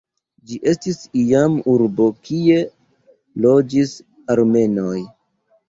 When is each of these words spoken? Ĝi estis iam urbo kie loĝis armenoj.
Ĝi 0.51 0.55
estis 0.69 0.97
iam 1.23 1.57
urbo 1.75 2.09
kie 2.29 2.57
loĝis 3.47 3.95
armenoj. 4.39 4.99